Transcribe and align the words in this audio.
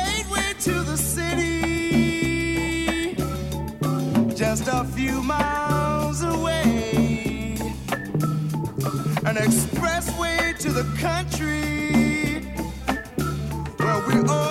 gateway 0.00 0.54
to 0.60 0.74
the 0.90 0.96
city, 0.96 1.50
just 4.34 4.68
a 4.68 4.84
few 4.96 5.22
miles 5.22 6.22
away. 6.22 7.56
An 9.28 9.36
expressway 9.36 10.58
to 10.58 10.70
the 10.72 10.86
country 10.98 12.42
where 13.78 14.00
we 14.08 14.14
all 14.28 14.49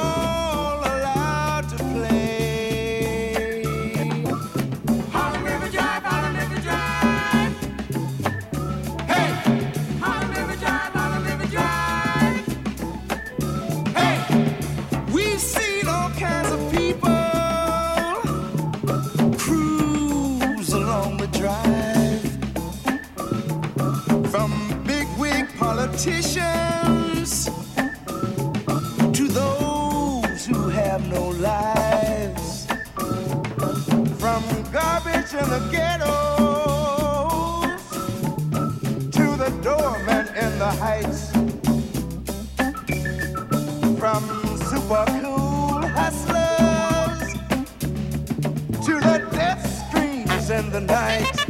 politicians 26.00 27.50
to 29.12 29.28
those 29.28 30.46
who 30.46 30.70
have 30.70 31.06
no 31.10 31.28
lives. 31.28 32.68
From 34.18 34.42
garbage 34.72 35.34
in 35.34 35.50
the 35.50 35.60
ghettos 35.70 36.08
to 39.12 39.36
the 39.36 39.50
doorman 39.62 40.28
in 40.38 40.58
the 40.58 40.72
heights. 40.80 41.32
From 44.00 44.24
super 44.70 45.06
cool 45.20 45.86
hustlers 46.00 47.34
to 48.86 48.94
the 49.02 49.28
death 49.34 49.90
screams 49.90 50.50
in 50.50 50.70
the 50.72 50.80
night. 50.80 51.49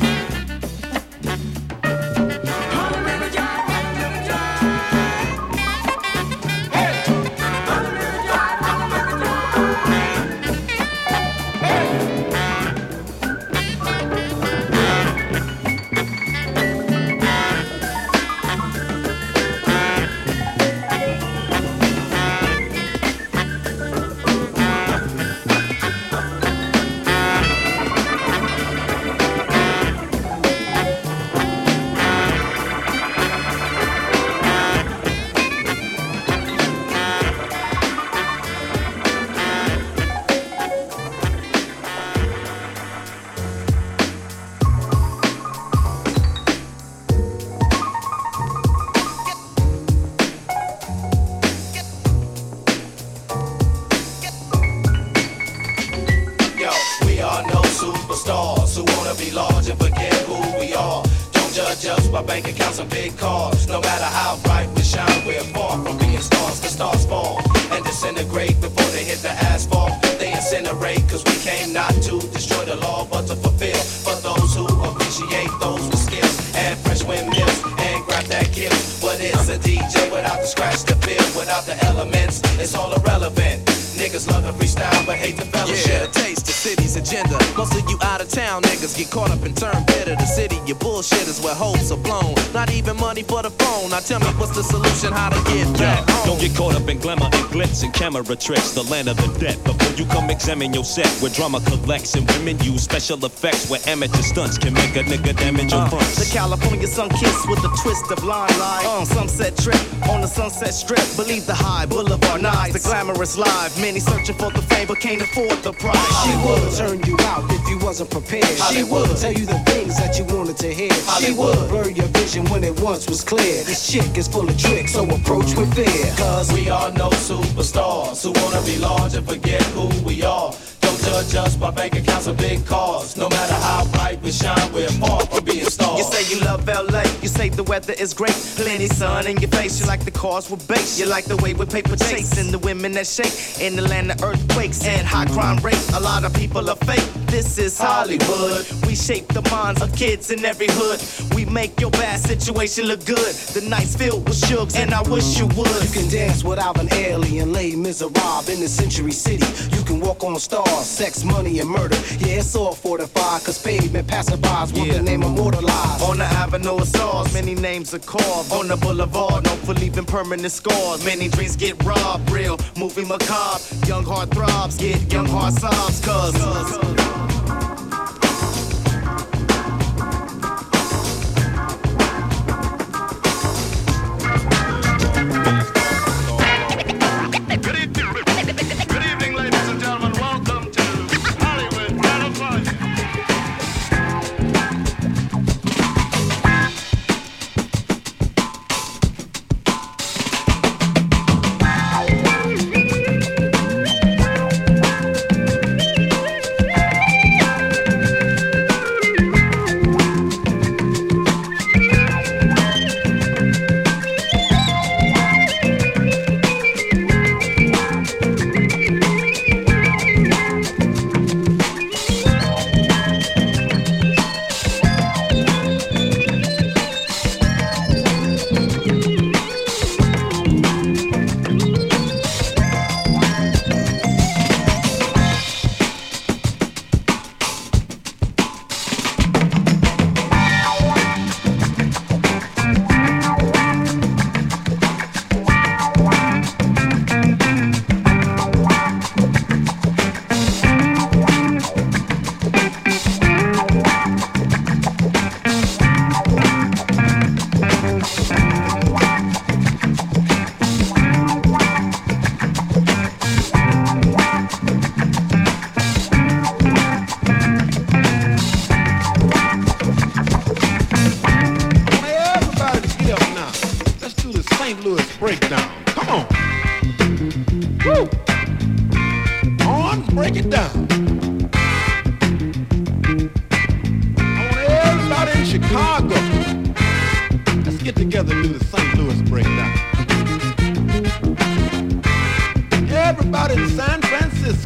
Wanna 59.10 59.20
be 59.20 59.32
large 59.32 59.70
and 59.70 59.80
forget 59.80 60.14
who 60.28 60.38
we 60.60 60.74
are. 60.74 61.04
Don't 61.32 61.54
judge 61.54 61.86
us 61.86 62.08
by 62.08 62.22
bank 62.22 62.48
accounts 62.48 62.80
and 62.80 62.90
big 62.90 63.18
cars. 63.18 63.68
No 63.68 63.82
matter 63.82 64.06
how 64.06 64.38
bright 64.44 64.70
we 64.76 64.82
shine, 64.82 65.26
we're 65.26 65.44
far 65.56 65.84
from 65.84 65.98
being 65.98 66.20
stars. 66.20 66.60
The 66.60 66.68
stars 66.68 67.06
fall 67.06 67.42
and 67.72 67.84
disintegrate 67.86 68.62
before 68.62 68.90
they 68.92 69.04
hit 69.04 69.20
the 69.20 69.32
asphalt. 69.32 70.02
They 70.20 70.32
incinerate 70.32 71.10
cause 71.10 71.24
we 71.26 71.36
came 71.42 71.74
not 71.74 71.94
to 72.08 72.20
destroy 72.34 72.66
the 72.66 72.76
law 72.76 73.08
but 73.10 73.26
to 73.28 73.36
fulfill. 73.36 73.82
For 74.06 74.16
those 74.22 74.56
who 74.56 74.66
appreciate 74.90 75.52
those 75.60 75.86
with 75.90 76.00
skills 76.00 76.36
and 76.56 76.78
fresh 76.80 77.04
windmills 77.04 77.64
and 77.80 78.06
grab 78.06 78.26
that 78.26 78.52
kill. 78.52 78.74
What 79.02 79.20
is 79.20 79.50
a 79.50 79.58
DJ 79.58 80.12
without 80.12 80.42
the 80.42 80.48
scratch 80.48 80.84
to 80.84 80.96
feel? 80.96 81.26
Without 81.40 81.66
the 81.66 81.78
elements, 81.86 82.42
it's 82.60 82.76
all 82.76 82.94
irrelevant. 82.94 83.66
Niggas 83.98 84.28
love 84.32 84.46
to 84.46 84.54
freestyle 84.54 85.06
but 85.06 85.18
hate 85.18 85.36
the 85.36 85.46
fellowship. 85.46 85.88
Yeah, 85.88 86.08
taste 86.08 86.39
the 86.39 86.39
city's 86.60 86.98
agenda. 86.98 87.40
Most 87.56 87.74
of 87.74 87.90
you 87.90 87.98
out 88.04 88.20
of 88.20 88.28
town 88.30 88.62
niggas 88.64 88.98
get 88.98 89.10
caught 89.10 89.32
up 89.32 89.42
and 89.44 89.56
turn 89.56 89.76
bitter. 89.88 90.16
The 90.16 90.26
city, 90.26 90.58
your 90.68 90.76
bullshit 90.76 91.26
is 91.28 91.40
where 91.42 91.56
hopes 91.56 91.90
are 91.92 91.98
blown. 91.98 92.36
Not 92.54 92.70
even 92.72 92.98
money 92.98 93.24
for 93.24 93.42
the 93.42 93.50
phone. 93.50 93.92
Now 93.92 94.00
tell 94.00 94.20
me 94.20 94.28
what's 94.36 94.54
the 94.56 94.64
solution? 94.64 95.14
How 95.14 95.30
to 95.30 95.40
get 95.50 95.66
back 95.80 96.04
home? 96.10 96.26
Don't 96.28 96.42
get 96.42 96.56
caught 96.58 96.76
up 96.76 96.90
in 96.90 97.00
glamour 97.00 97.26
and 97.32 97.46
glitz 97.56 97.84
and 97.84 97.94
camera 97.94 98.24
tricks, 98.36 98.72
the 98.72 98.84
land 98.92 99.08
of 99.08 99.16
the 99.16 99.32
dead. 99.40 99.64
Before 99.64 99.94
you 99.96 100.06
come 100.12 100.30
examine 100.30 100.74
your 100.74 100.84
set, 100.84 101.08
where 101.22 101.32
drama 101.32 101.62
collects 101.62 102.16
and 102.16 102.30
women 102.32 102.60
use 102.60 102.84
special 102.84 103.24
effects, 103.24 103.70
where 103.70 103.80
amateur 103.88 104.22
stunts 104.22 104.58
can 104.58 104.74
make 104.74 104.96
a 104.98 105.04
nigga 105.04 105.34
damage 105.38 105.72
your 105.72 105.82
Uh, 105.82 105.90
fronts. 105.90 106.20
the 106.20 106.26
California 106.38 106.88
sun 106.88 107.08
kiss 107.10 107.46
with 107.48 107.64
a 107.64 107.72
twist 107.82 108.12
of 108.12 108.22
line 108.26 108.52
light. 108.60 108.86
On 108.86 109.06
sunset 109.06 109.56
trip 109.58 109.80
on 110.10 110.20
the 110.22 110.28
sunset 110.28 110.74
strip. 110.74 111.00
Believe 111.16 111.46
the 111.46 111.54
high 111.56 111.86
boulevard 111.86 112.42
nights, 112.42 112.59
the 112.80 112.88
glamorous 112.88 113.38
live. 113.38 113.80
Many 113.80 114.00
searching 114.00 114.36
for 114.36 114.52
the 114.52 114.62
fame 114.62 114.88
but 114.88 115.00
can't 115.00 115.22
afford 115.22 115.64
the 115.64 115.74
price. 115.74 115.98
She 116.24 116.34
would 116.46 116.72
turn 116.78 117.00
you 117.08 117.18
out 117.26 117.44
if 117.52 117.68
you 117.70 117.78
wasn't 117.80 118.10
prepared. 118.10 118.46
She 118.72 118.84
would 118.84 119.16
tell 119.18 119.34
you 119.34 119.46
the 119.46 119.60
things 119.72 119.98
that 119.98 120.18
you 120.18 120.26
wanted 120.26 120.58
to 120.58 120.74
hear. 120.74 120.92
She 121.20 121.34
would 121.34 121.70
blur 121.70 121.90
your 121.90 122.08
vision 122.08 122.46
when 122.50 122.64
it 122.64 122.80
once 122.82 123.08
was 123.08 123.24
clear. 123.24 123.64
This 123.64 123.92
chick 123.92 124.18
is 124.18 124.28
full 124.28 124.48
of 124.48 124.58
tricks, 124.58 124.94
so 124.94 125.04
approach 125.04 125.56
with 125.56 125.74
fear. 125.74 126.14
Cause 126.18 126.52
we 126.54 126.70
are 126.70 126.92
no 126.92 127.10
superstars 127.10 128.24
who 128.24 128.32
wanna 128.44 128.66
be 128.66 128.78
large 128.78 129.16
and 129.16 129.28
forget 129.28 129.62
who 129.74 129.88
we 130.04 130.24
are. 130.24 130.54
Don't 130.90 131.04
judge 131.04 131.36
us 131.36 131.56
by 131.56 131.70
bank 131.70 131.96
accounts 131.96 132.28
or 132.28 132.34
big 132.34 132.66
cars. 132.66 133.16
No 133.16 133.30
matter 133.30 133.54
how 133.54 133.86
bright 133.92 134.20
we 134.24 134.32
shine, 134.32 134.74
we're 134.74 134.90
far 134.90 135.22
from 135.28 135.44
being 135.46 135.66
stars. 135.66 136.00
You 136.00 136.04
say 136.04 136.36
you 136.36 136.42
love 136.44 136.68
LA, 136.68 137.04
you 137.22 137.28
say 137.28 137.50
the 137.50 137.64
weather 137.64 137.94
is 137.94 138.12
great. 138.16 138.34
Plenty 138.56 138.88
sun 138.88 139.28
in 139.28 139.38
your 139.38 139.52
face, 139.52 139.80
you 139.80 139.86
like 139.86 140.04
the 140.04 140.10
cars 140.10 140.50
with 140.50 140.68
bass. 140.68 141.00
You 141.00 141.06
like 141.06 141.26
the 141.26 141.38
way 141.38 141.54
we 141.54 141.68
paper 141.68 141.96
chase 141.96 142.40
and 142.40 142.52
the 142.52 142.58
women 142.58 142.94
that 142.94 143.06
shake. 143.06 143.62
In 143.62 143.76
the 143.76 143.84
land 143.84 144.12
of 144.12 144.24
earthquakes 144.24 144.84
and 144.84 145.06
high 145.06 145.28
crime 145.28 145.58
rates, 145.58 145.94
a 145.96 146.00
lot 146.00 146.24
of 146.24 146.34
people 146.34 146.68
are 146.68 146.76
fake. 146.78 147.08
This 147.28 147.60
is 147.60 147.78
Hollywood. 147.78 148.66
We 148.88 148.96
shape 148.96 149.28
the 149.28 149.48
minds 149.52 149.84
of 149.84 149.96
kids 149.96 150.32
in 150.32 150.44
every 150.44 150.70
hood. 150.72 151.00
We 151.36 151.46
make 151.46 151.80
your 151.80 151.92
bad 151.92 152.20
situation 152.20 152.86
look 152.86 153.06
good. 153.06 153.36
The 153.54 153.62
night's 153.70 153.96
filled 153.96 154.28
with 154.28 154.42
shugs, 154.42 154.76
and 154.76 154.92
I 154.92 155.04
wish 155.04 155.38
you 155.38 155.46
would. 155.46 155.84
You 155.84 156.02
can 156.02 156.10
dance 156.10 156.44
without 156.44 156.80
an 156.80 156.92
alien, 156.94 157.54
lay 157.54 157.76
miserable 157.76 158.40
in 158.50 158.60
the 158.60 158.68
century 158.68 159.12
city. 159.12 159.46
You 159.78 159.84
can 159.84 160.00
walk 160.00 160.24
on 160.24 160.40
stars, 160.40 160.79
sex, 160.84 161.24
money, 161.24 161.60
and 161.60 161.70
murder. 161.70 161.96
Yeah, 162.20 162.40
it's 162.40 162.56
all 162.56 162.74
fortified, 162.74 163.44
cause 163.44 163.62
pavement 163.62 164.08
passerbys 164.08 164.78
want 164.78 164.92
the 164.92 165.02
name 165.02 165.24
immortalized. 165.24 166.04
On 166.04 166.18
the 166.18 166.26
avenue 166.26 166.78
of 166.78 166.88
stars, 166.88 167.34
many 167.34 167.56
names 167.56 167.94
are 167.94 168.00
carved. 168.00 168.52
On 168.52 168.68
the 168.68 168.78
boulevard, 168.78 169.46
known 169.46 169.58
for 169.60 169.74
leaving 169.74 170.06
permanent 170.06 170.52
scars. 170.52 171.04
Many 171.06 171.28
dreams 171.30 171.56
get 171.56 171.84
robbed, 171.84 172.30
real 172.32 172.58
movie 172.78 173.06
macabre. 173.06 173.64
Young 173.88 174.04
heart 174.04 174.32
throbs, 174.32 174.78
get 174.78 175.12
young 175.12 175.28
heart 175.28 175.54
sobs, 175.54 176.04
cause. 176.04 176.34
Good 176.34 177.29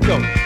Francisco. 0.03 0.43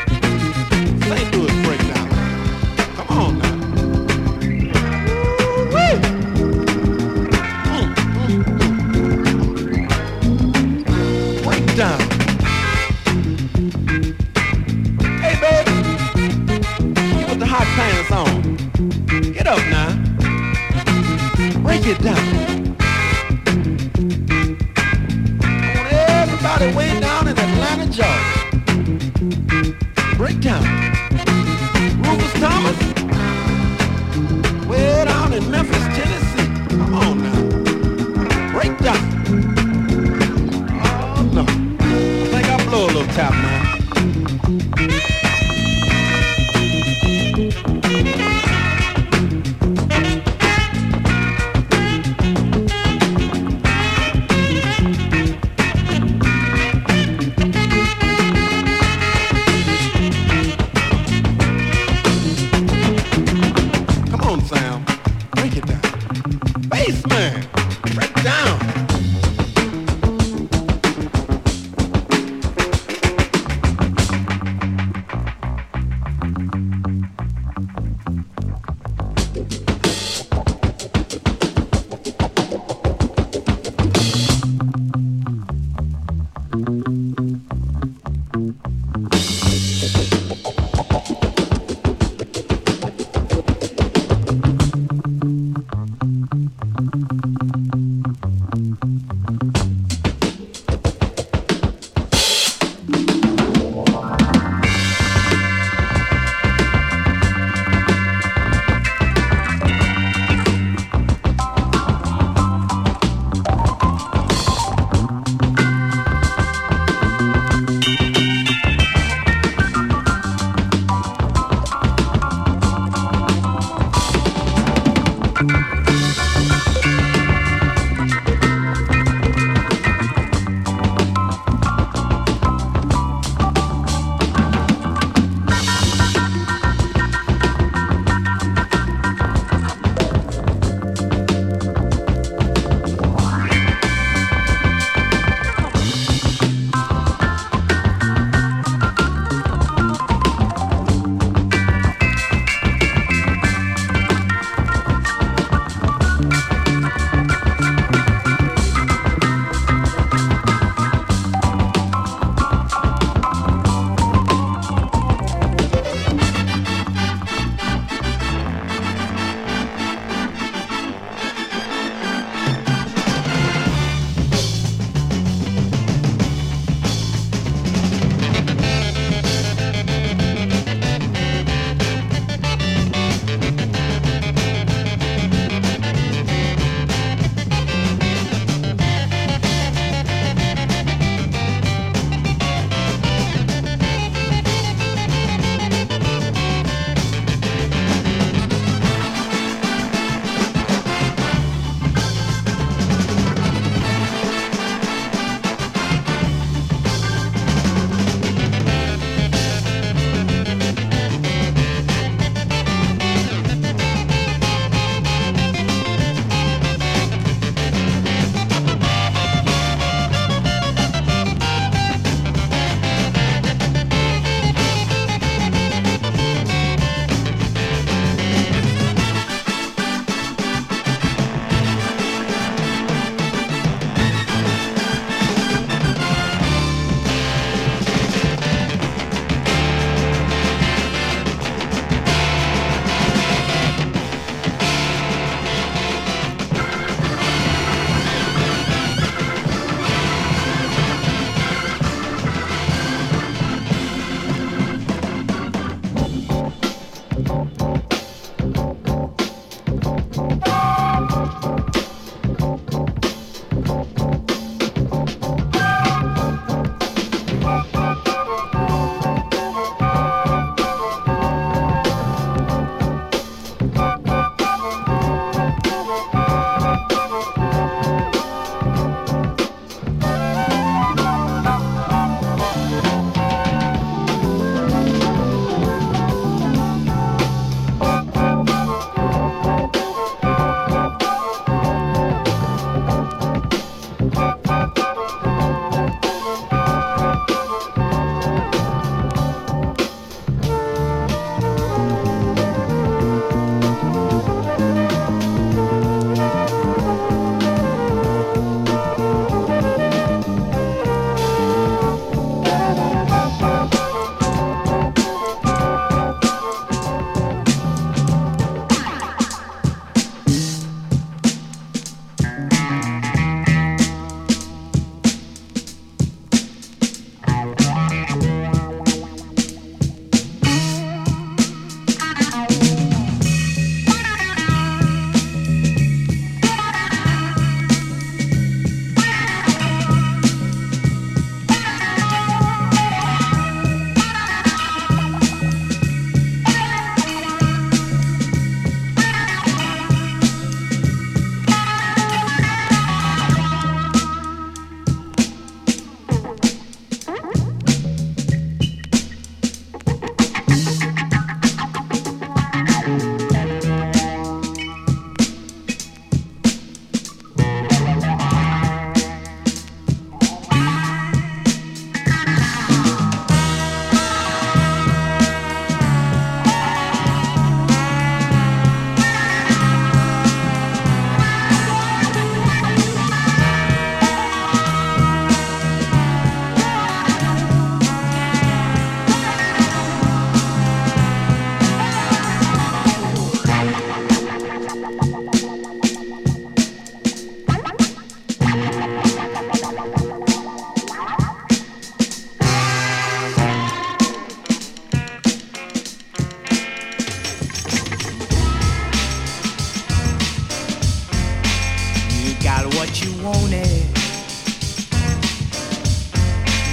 got 412.47 412.65
what 412.75 413.03
you 413.03 413.11
wanted. 413.21 413.85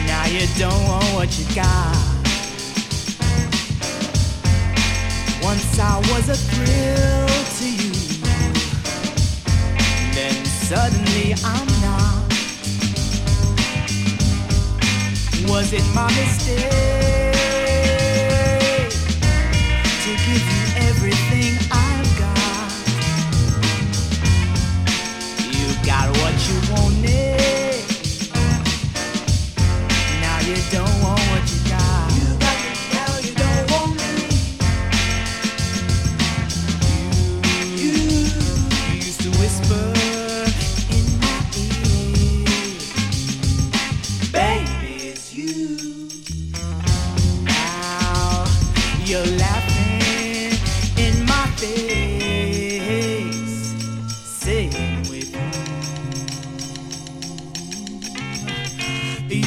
Now 0.06 0.24
you 0.26 0.46
don't 0.56 0.84
want 0.86 1.04
what 1.16 1.36
you 1.36 1.44
got. 1.52 1.96
Once 5.42 5.76
I 5.80 5.96
was 6.12 6.28
a 6.28 6.36
thrill 6.36 7.26
to 7.58 7.66
you, 7.82 7.92
then 10.14 10.44
suddenly 10.44 11.34
I'm 11.42 11.66
not. 11.82 12.22
Was 15.50 15.72
it 15.72 15.84
my 15.92 16.06
mistake? 16.06 17.23
Oh, 26.76 26.90
it. 27.04 27.23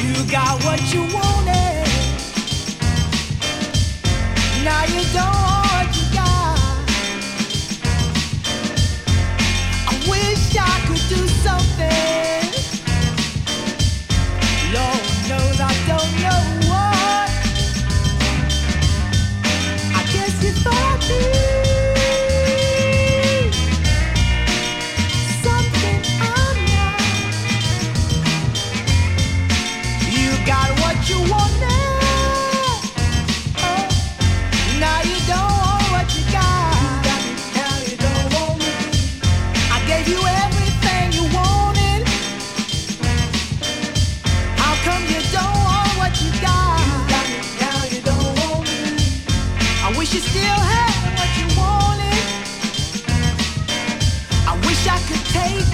You 0.00 0.30
got 0.30 0.62
what 0.64 0.80
you 0.94 1.02
wanted. 1.02 1.86
Now 4.64 4.84
you 4.84 5.02
don't. 5.12 5.47
could 55.08 55.24
take 55.24 55.67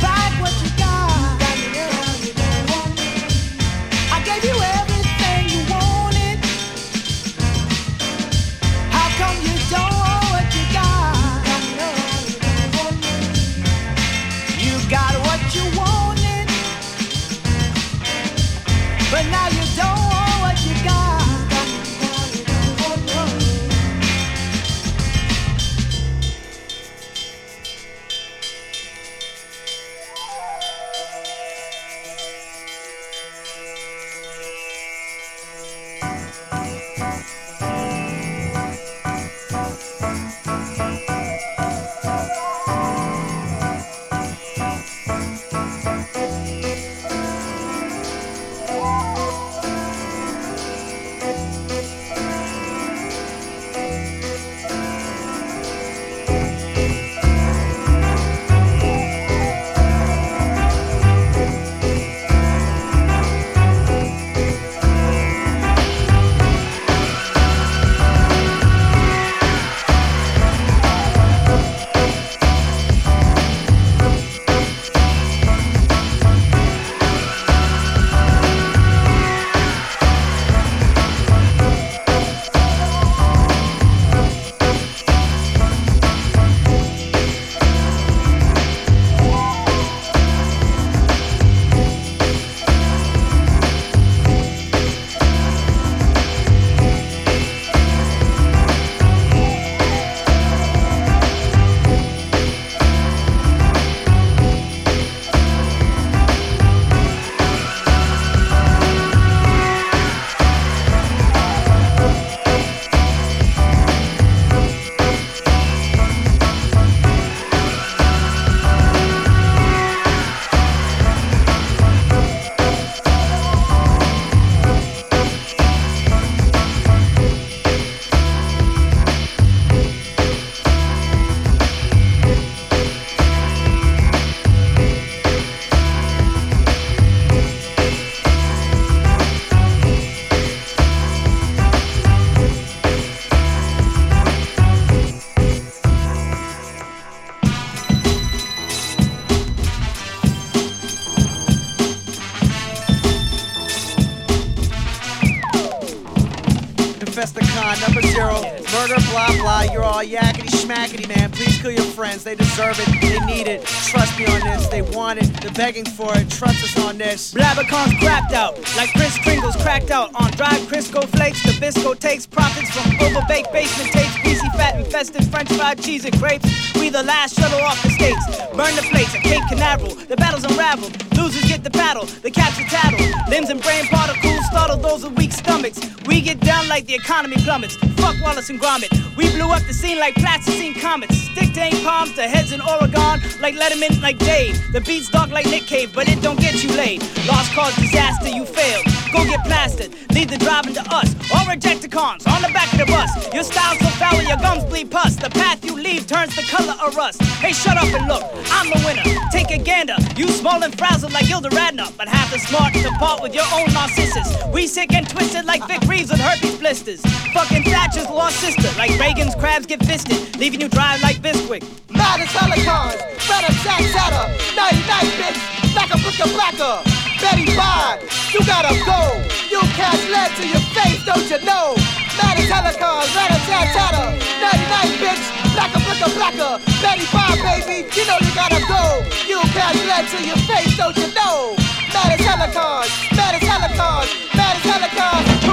cause 162.24 162.30
they 162.30 162.34
deserve 162.34 162.78
it, 162.80 163.00
they 163.00 163.26
need 163.26 163.46
it. 163.46 163.64
Trust 163.64 164.18
me 164.18 164.26
on 164.26 164.40
this, 164.40 164.66
they 164.68 164.82
want 164.82 165.18
it, 165.20 165.26
they're 165.40 165.50
begging 165.52 165.84
for 165.84 166.16
it. 166.16 166.30
Trust 166.30 166.64
us 166.64 166.84
on 166.84 166.98
this. 166.98 167.34
Blabbercon's 167.34 167.98
cracked 168.00 168.32
out, 168.32 168.56
like 168.76 168.90
Kris 168.92 169.18
Kringle's 169.18 169.56
cracked 169.56 169.90
out 169.90 170.10
on 170.14 170.30
dry 170.32 170.58
Crisco 170.68 171.06
flakes. 171.06 171.42
Nabisco 171.42 171.98
takes 171.98 172.26
profits 172.26 172.70
from 172.70 172.90
overbaked 172.98 173.52
basement 173.52 173.90
tapes, 173.92 174.22
greasy 174.22 174.48
fat 174.56 174.78
infested 174.78 175.24
French 175.26 175.52
fried 175.52 175.82
cheese 175.82 176.04
and 176.04 176.16
grapes. 176.18 176.63
We 176.78 176.88
the 176.90 177.02
last 177.02 177.36
shuttle 177.36 177.60
off 177.60 177.82
the 177.82 177.90
skates. 177.90 178.26
Burn 178.56 178.74
the 178.76 178.86
plates 178.90 179.14
at 179.14 179.22
Cape 179.22 179.42
Canaveral. 179.48 179.94
The 179.94 180.16
battle's 180.16 180.44
unraveled. 180.44 180.92
Losers 181.16 181.44
get 181.48 181.64
the 181.64 181.70
paddle. 181.70 182.04
The 182.04 182.30
caps 182.30 182.58
are 182.60 182.68
tattle. 182.68 183.00
Limbs 183.28 183.50
and 183.50 183.62
brain 183.62 183.86
particles 183.86 184.44
startle 184.46 184.76
those 184.76 185.04
with 185.04 185.16
weak 185.16 185.32
stomachs. 185.32 185.80
We 186.06 186.20
get 186.20 186.40
down 186.40 186.68
like 186.68 186.86
the 186.86 186.94
economy 186.94 187.36
plummets. 187.36 187.76
Fuck 187.96 188.16
Wallace 188.22 188.50
and 188.50 188.60
Gromit. 188.60 188.92
We 189.16 189.30
blew 189.30 189.50
up 189.50 189.62
the 189.66 189.74
scene 189.74 189.98
like 189.98 190.14
plasticine 190.14 190.74
comets. 190.74 191.16
Stick 191.32 191.54
dang 191.54 191.72
palms 191.84 192.14
to 192.14 192.22
heads 192.22 192.52
in 192.52 192.60
Oregon 192.60 193.20
like 193.40 193.54
Letterman, 193.54 194.00
like 194.02 194.18
Dave. 194.18 194.60
The 194.72 194.80
beat's 194.80 195.08
dark 195.10 195.30
like 195.30 195.46
Nick 195.46 195.62
Cave, 195.66 195.92
but 195.94 196.08
it 196.08 196.20
don't 196.22 196.38
get 196.38 196.62
you 196.62 196.70
laid. 196.76 197.02
Lost 197.26 197.52
cause 197.52 197.74
disaster, 197.76 198.28
you 198.28 198.44
failed. 198.44 199.03
Go 199.14 199.24
get 199.24 199.44
plastered. 199.44 199.94
Leave 200.12 200.28
the 200.28 200.38
driving 200.38 200.74
to 200.74 200.82
us. 200.90 201.14
All 201.30 201.46
rejecticons 201.46 202.26
on 202.26 202.42
the 202.42 202.50
back 202.52 202.72
of 202.72 202.80
the 202.80 202.86
bus. 202.86 203.32
Your 203.32 203.44
style's 203.44 203.78
so 203.78 203.86
foul, 203.94 204.20
your 204.22 204.36
gums 204.38 204.64
bleed 204.64 204.90
pus. 204.90 205.14
The 205.14 205.30
path 205.30 205.64
you 205.64 205.76
leave 205.76 206.08
turns 206.08 206.34
the 206.34 206.42
color 206.42 206.74
of 206.84 206.96
rust. 206.96 207.22
Hey, 207.38 207.52
shut 207.52 207.76
up 207.76 207.86
and 207.94 208.08
look. 208.08 208.24
I'm 208.50 208.68
the 208.70 208.82
winner. 208.84 209.06
Take 209.30 209.52
a 209.52 209.58
gander. 209.58 209.94
You 210.16 210.26
small 210.28 210.62
and 210.64 210.76
frazzled 210.76 211.12
like 211.12 211.28
Gilda 211.28 211.50
Radner, 211.50 211.96
but 211.96 212.08
half 212.08 212.34
as 212.34 212.42
smart 212.42 212.74
to 212.74 212.90
part 212.98 213.22
with 213.22 213.34
your 213.34 213.46
own 213.52 213.72
narcissus. 213.72 214.34
We 214.52 214.66
sick 214.66 214.92
and 214.92 215.08
twisted 215.08 215.44
like 215.44 215.66
Vic 215.68 215.82
Reeves 215.88 216.10
with 216.10 216.20
herpes 216.20 216.58
blisters. 216.58 217.00
Fucking 217.32 217.62
Thatcher's 217.64 218.08
lost 218.08 218.40
sister, 218.40 218.68
like 218.76 218.98
Reagan's 218.98 219.34
crabs 219.36 219.66
get 219.66 219.84
fisted, 219.84 220.36
leaving 220.38 220.60
you 220.60 220.68
dry 220.68 220.98
like 221.02 221.18
Bisquick. 221.22 221.62
Mad 221.90 222.20
as 222.20 222.28
helicons, 222.28 222.98
better 223.28 223.52
chat 223.62 223.80
chatter. 223.92 224.24
Night 224.56 224.78
night, 224.90 225.10
bitch, 225.18 225.72
blacker, 225.74 225.98
blacker, 226.02 226.32
blacker. 226.34 227.03
Betty 227.20 227.46
Bond, 227.56 228.02
you 228.32 228.40
gotta 228.46 228.74
go. 228.86 229.20
You 229.50 229.60
catch 229.78 230.02
lead 230.10 230.30
to 230.38 230.44
your 230.46 230.64
face, 230.74 231.04
don't 231.04 231.28
you 231.30 231.38
know? 231.44 231.74
Mad 232.18 232.38
as 232.38 232.48
helicons, 232.50 233.08
better 233.14 233.38
chat 233.46 233.70
chatter. 233.74 234.08
Night 234.42 234.62
night, 234.70 234.92
bitch, 235.02 235.24
blacker, 235.54 235.80
blacker, 235.84 236.10
blacker. 236.14 236.52
Betty 236.82 237.06
Bond, 237.12 237.38
baby, 237.42 237.86
you 237.94 238.04
know 238.06 238.18
you 238.20 238.32
gotta 238.34 238.60
go. 238.66 239.02
You 239.26 239.40
catch 239.52 239.78
lead 239.86 240.08
to 240.10 240.18
your 240.26 240.40
face, 240.48 240.76
don't 240.76 240.96
you 240.96 241.08
know? 241.14 241.54
Mad 241.92 242.18
as 242.18 242.20
helicons, 242.20 242.90
mad 243.16 243.34
as 243.34 243.42
helicons, 243.42 244.10
mad 244.34 244.56
as 244.56 244.62
helicons. 244.62 245.43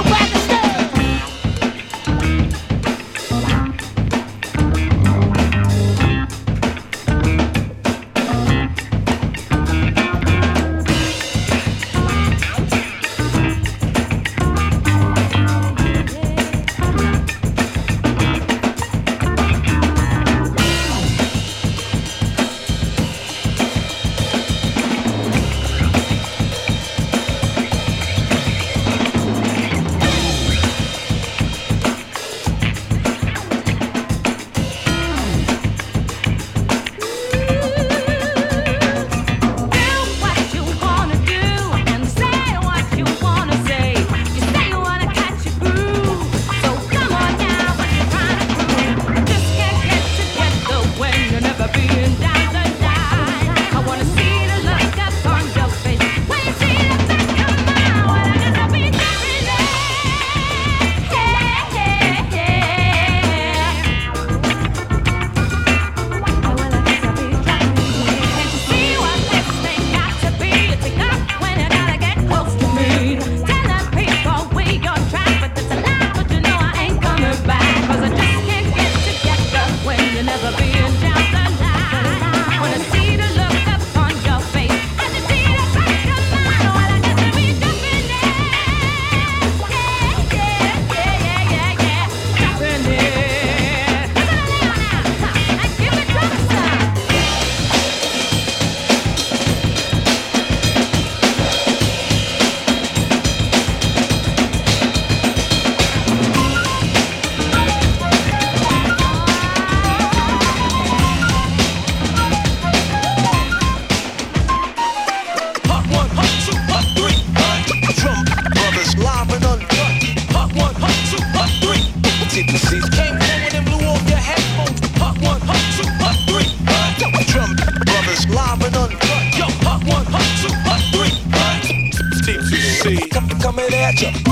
Two, 134.10 134.31